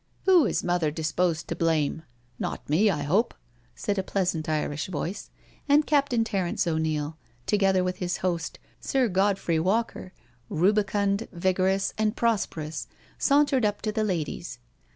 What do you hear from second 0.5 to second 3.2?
mother disposed to blame? Not m^, I